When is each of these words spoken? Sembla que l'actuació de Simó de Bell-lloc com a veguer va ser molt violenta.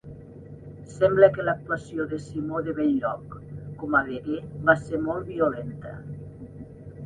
Sembla 0.93 1.29
que 1.35 1.45
l'actuació 1.49 2.07
de 2.15 2.19
Simó 2.23 2.63
de 2.69 2.75
Bell-lloc 2.81 3.37
com 3.83 4.01
a 4.03 4.03
veguer 4.11 4.41
va 4.71 4.79
ser 4.89 5.05
molt 5.07 5.33
violenta. 5.33 5.97